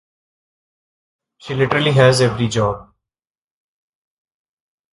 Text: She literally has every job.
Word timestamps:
She 1.37 1.53
literally 1.53 1.91
has 1.91 2.21
every 2.21 2.47
job. 2.47 2.91